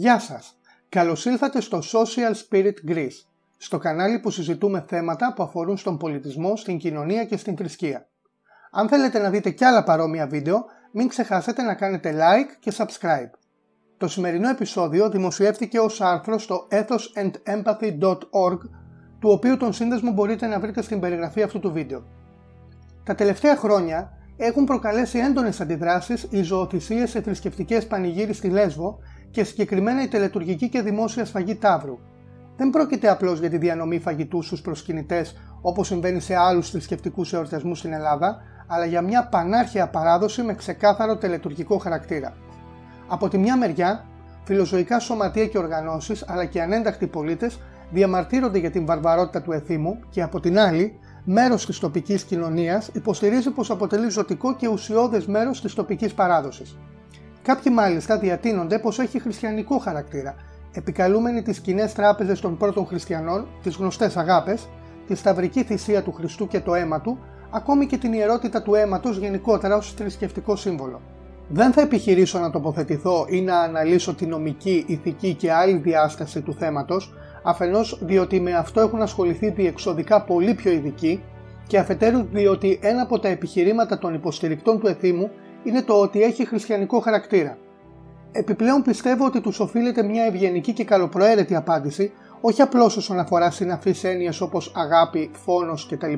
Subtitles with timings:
[0.00, 0.58] Γεια σας!
[0.88, 3.24] Καλώς ήλθατε στο Social Spirit Greece,
[3.56, 8.08] στο κανάλι που συζητούμε θέματα που αφορούν στον πολιτισμό, στην κοινωνία και στην θρησκεία.
[8.70, 13.30] Αν θέλετε να δείτε κι άλλα παρόμοια βίντεο, μην ξεχάσετε να κάνετε like και subscribe.
[13.96, 18.58] Το σημερινό επεισόδιο δημοσιεύτηκε ως άρθρο στο ethosandempathy.org,
[19.20, 22.04] του οποίου τον σύνδεσμο μπορείτε να βρείτε στην περιγραφή αυτού του βίντεο.
[23.04, 28.98] Τα τελευταία χρόνια έχουν προκαλέσει έντονες αντιδράσεις οι ζωοθυσίες σε θρησκευτικές πανηγύρι στη Λέσβο
[29.30, 31.98] και συγκεκριμένα η τελετουργική και δημόσια σφαγή τάβρου.
[32.56, 37.78] Δεν πρόκειται απλώς για τη διανομή φαγητού στους προσκυνητές όπως συμβαίνει σε άλλους θρησκευτικούς εορτασμούς
[37.78, 42.36] στην Ελλάδα, αλλά για μια πανάρχια παράδοση με ξεκάθαρο τελετουργικό χαρακτήρα.
[43.08, 44.04] Από τη μια μεριά,
[44.44, 47.60] φιλοζωικά σωματεία και οργανώσεις αλλά και ανένταχτοι πολίτες
[47.90, 53.50] διαμαρτύρονται για την βαρβαρότητα του εθήμου και από την άλλη, μέρος της τοπικής κοινωνίας υποστηρίζει
[53.50, 56.78] πως αποτελεί ζωτικό και ουσιώδες μέρος της τοπικής παράδοσης.
[57.42, 60.34] Κάποιοι μάλιστα διατείνονται πως έχει χριστιανικό χαρακτήρα,
[60.72, 64.68] επικαλούμενοι τις κοινές τράπεζες των πρώτων χριστιανών, τις γνωστές αγάπες,
[65.06, 67.18] τη σταυρική θυσία του Χριστού και το αίμα του,
[67.50, 71.00] ακόμη και την ιερότητα του αίματος γενικότερα ως θρησκευτικό σύμβολο.
[71.48, 76.54] Δεν θα επιχειρήσω να τοποθετηθώ ή να αναλύσω τη νομική, ηθική και άλλη διάσταση του
[76.54, 81.22] θέματος, αφενός διότι με αυτό έχουν ασχοληθεί διεξοδικά πολύ πιο ειδικοί
[81.66, 85.30] και αφετέρου διότι ένα από τα επιχειρήματα των υποστηρικτών του εθήμου
[85.64, 87.58] είναι το ότι έχει χριστιανικό χαρακτήρα.
[88.32, 94.04] Επιπλέον πιστεύω ότι τους οφείλεται μια ευγενική και καλοπροαίρετη απάντηση, όχι απλώς όσον αφορά συναφείς
[94.04, 96.12] έννοιες όπως αγάπη, φόνος κτλ.,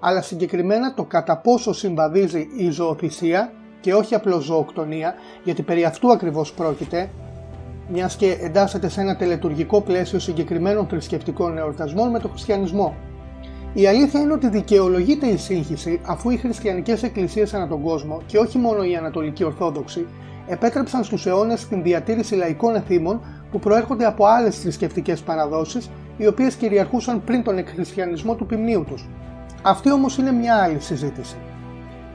[0.00, 6.12] αλλά συγκεκριμένα το κατά πόσο συμβαδίζει η ζωοθυσία και όχι απλώς ζωοκτονία, γιατί περί αυτού
[6.12, 7.10] ακριβώς πρόκειται,
[7.88, 12.94] μιας και εντάσσεται σε ένα τελετουργικό πλαίσιο συγκεκριμένων θρησκευτικών εορτασμών με τον χριστιανισμό.
[13.76, 18.38] Η αλήθεια είναι ότι δικαιολογείται η σύγχυση αφού οι χριστιανικές εκκλησίες ανά τον κόσμο και
[18.38, 20.06] όχι μόνο η Ανατολική Ορθόδοξη
[20.46, 26.54] επέτρεψαν στους αιώνες την διατήρηση λαϊκών εθήμων που προέρχονται από άλλες θρησκευτικές παραδόσεις οι οποίες
[26.54, 29.08] κυριαρχούσαν πριν τον εκχριστιανισμό του ποιμνίου τους.
[29.62, 31.36] Αυτή όμως είναι μια άλλη συζήτηση.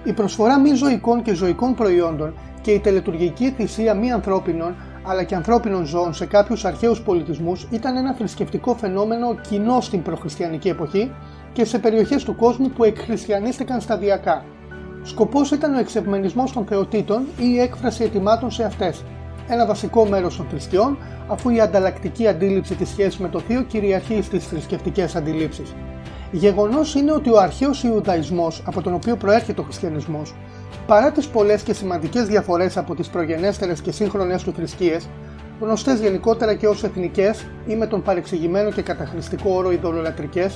[0.03, 5.35] Η προσφορά μη ζωικών και ζωικών προϊόντων και η τελετουργική θυσία μη ανθρώπινων αλλά και
[5.35, 11.11] ανθρώπινων ζώων σε κάποιους αρχαίους πολιτισμούς ήταν ένα θρησκευτικό φαινόμενο κοινό στην προχριστιανική εποχή
[11.53, 14.45] και σε περιοχές του κόσμου που εκχριστιανίστηκαν σταδιακά.
[15.03, 19.03] Σκοπός ήταν ο εξευμενισμός των θεοτήτων ή η έκφραση ετοιμάτων σε αυτές.
[19.49, 24.21] Ένα βασικό μέρος των θρησκειών, αφού η ανταλλακτική αντίληψη της σχέσης με το θείο κυριαρχεί
[24.21, 25.73] στις θρησκευτικές αντιλήψεις.
[26.31, 30.35] Γεγονός είναι ότι ο αρχαίος Ιουδαϊσμός, από τον οποίο προέρχεται ο χριστιανισμός,
[30.87, 35.09] παρά τις πολλές και σημαντικές διαφορές από τις προγενέστερες και σύγχρονες του θρησκείες,
[35.59, 40.49] γνωστές γενικότερα και ως εθνικές ή με τον παρεξηγημένο και καταχρηστικό όρο ειδωλολατρικέ,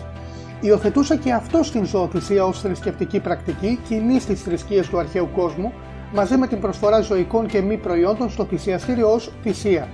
[0.66, 5.74] υιοθετούσε και αυτός στην ζωοθυσία ως θρησκευτική πρακτική κοινή στις θρησκείες του αρχαίου κόσμου,
[6.13, 9.88] μαζί με την προσφορά ζωικών και μη προϊόντων στο θυσιαστήριο ως θυσία.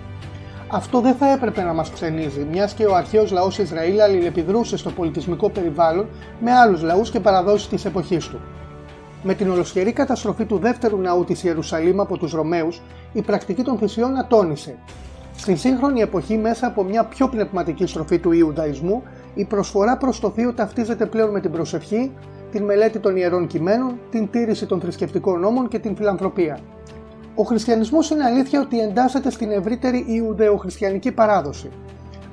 [0.67, 4.89] Αυτό δεν θα έπρεπε να μας ξενίζει, μιας και ο αρχαίος λαός Ισραήλ αλληλεπιδρούσε στο
[4.89, 6.07] πολιτισμικό περιβάλλον
[6.39, 8.39] με άλλους λαούς και παραδόσεις της εποχής του.
[9.23, 12.81] Με την ολοσχερή καταστροφή του δεύτερου ναού της Ιερουσαλήμ από τους Ρωμαίους,
[13.13, 14.77] η πρακτική των θυσιών ατόνισε.
[15.35, 19.03] Στην σύγχρονη εποχή, μέσα από μια πιο πνευματική στροφή του Ιουδαϊσμού,
[19.33, 22.11] η προσφορά προς το Θείο ταυτίζεται πλέον με την προσευχή,
[22.51, 26.59] την μελέτη των ιερών κειμένων, την τήρηση των θρησκευτικών νόμων και την φιλανθρωπία.
[27.35, 31.69] Ο χριστιανισμός είναι αλήθεια ότι εντάσσεται στην ευρύτερη Ιουδεοχριστιανική παράδοση.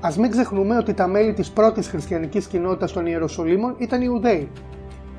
[0.00, 4.48] Α μην ξεχνούμε ότι τα μέλη της πρώτης χριστιανικής κοινότητας των Ιεροσολύμων ήταν Ιουδαίοι.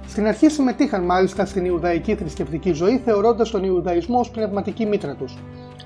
[0.07, 5.37] Στην αρχή συμμετείχαν μάλιστα στην Ιουδαϊκή θρησκευτική ζωή, θεωρώντας τον Ιουδαϊσμό ως πνευματική μήτρα τους.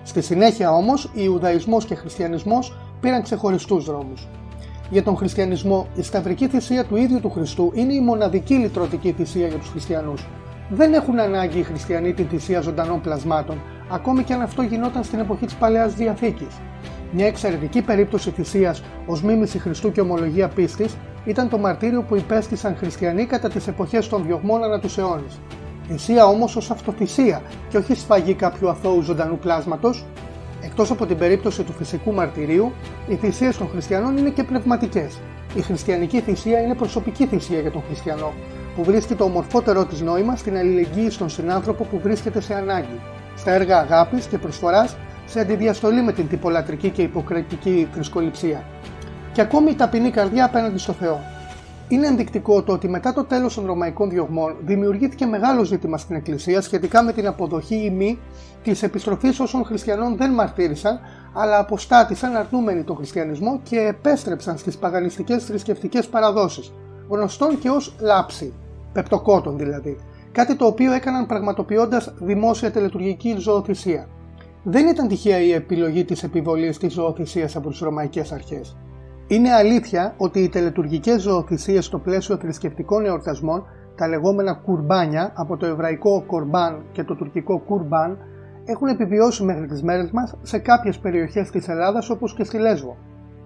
[0.03, 4.27] Στη συνέχεια όμως, Ιουδαϊσμός και Χριστιανισμός πήραν ξεχωριστούς δρόμους.
[4.91, 9.47] Για τον χριστιανισμό, η σταυρική θυσία του ίδιου του Χριστού είναι η μοναδική λυτρωτική θυσία
[9.47, 10.27] για τους χριστιανούς.
[10.69, 15.19] Δεν έχουν ανάγκη οι χριστιανοί τη θυσία ζωντανών πλασμάτων, ακόμη και αν αυτό γινόταν στην
[15.19, 16.59] εποχή της Παλαιάς Διαθήκης.
[17.11, 22.75] Μια εξαιρετική περίπτωση θυσίας ως μίμηση Χριστού και ομολογία πίστης ήταν το μαρτύριο που υπέστησαν
[22.75, 25.39] χριστιανοί κατά τις εποχές των διωγμών ανά τους αιώνες.
[25.87, 30.05] Θυσία όμως ως αυτοθυσία και όχι σφαγή κάποιου αθώου ζωντανού πλάσματος,
[30.61, 32.71] Εκτός από την περίπτωση του φυσικού μαρτυρίου,
[33.07, 35.19] οι θυσίες των χριστιανών είναι και πνευματικές.
[35.55, 38.33] Η χριστιανική θυσία είναι προσωπική θυσία για τον χριστιανό,
[38.75, 42.99] που βρίσκει το ομορφότερό της νόημα στην αλληλεγγύη στον συνάνθρωπο που βρίσκεται σε ανάγκη
[43.35, 48.63] στα έργα αγάπης και προσφοράς σε αντιδιαστολή με την τυπολατρική και υποκριτική θρησκοληψία.
[49.31, 51.19] Και ακόμη η ταπεινή καρδιά απέναντι στο Θεό.
[51.91, 56.61] Είναι ενδεικτικό το ότι μετά το τέλος των Ρωμαϊκών διωγμών δημιουργήθηκε μεγάλο ζήτημα στην Εκκλησία
[56.61, 58.19] σχετικά με την αποδοχή ή μη
[58.63, 60.99] της επιστροφής όσων χριστιανών δεν μαρτύρησαν
[61.33, 66.73] αλλά αποστάτησαν αρνούμενοι τον χριστιανισμό και επέστρεψαν στις παγανιστικές θρησκευτικές παραδόσεις,
[67.09, 68.53] γνωστών και ως λάψη,
[68.93, 69.97] πεπτοκότων δηλαδή,
[70.31, 74.07] κάτι το οποίο έκαναν πραγματοποιώντας δημόσια τελετουργική ζωοθυσία.
[74.63, 78.75] Δεν ήταν τυχαία η επιλογή της επιβολής της ζωοθυσίας από τις ρωμαϊκές αρχές.
[79.31, 85.65] Είναι αλήθεια ότι οι τελετουργικές ζωοθυσίες στο πλαίσιο θρησκευτικών εορτασμών, τα λεγόμενα κουρμπάνια από το
[85.65, 88.17] εβραϊκό κορμπάν και το τουρκικό κουρμπάν,
[88.65, 92.97] έχουν επιβιώσει μέχρι τις μέρες μας σε κάποιες περιοχές της Ελλάδας όπως και στη Λέσβο.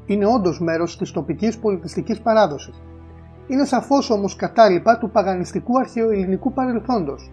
[0.05, 2.81] Είναι όντως μέρος της τοπικής πολιτιστικής παράδοσης.
[3.47, 7.31] Είναι σαφώς όμως κατάλοιπα του παγανιστικού αρχαιοελληνικού παρελθόντος.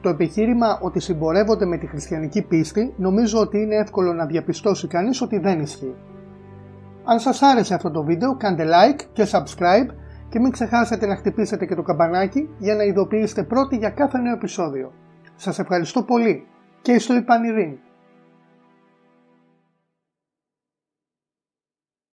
[0.00, 5.20] Το επιχείρημα ότι συμπορεύονται με τη χριστιανική πίστη νομίζω ότι είναι εύκολο να διαπιστώσει κανείς
[5.20, 5.94] ότι δεν ισχύει.
[7.04, 9.88] Αν σας άρεσε αυτό το βίντεο κάντε like και subscribe
[10.28, 14.32] και μην ξεχάσετε να χτυπήσετε και το καμπανάκι για να ειδοποιήσετε πρώτοι για κάθε νέο
[14.32, 14.92] επεισόδιο.
[15.36, 16.46] Σας ευχαριστώ πολύ
[16.82, 17.78] και στο Ιπανιρήν.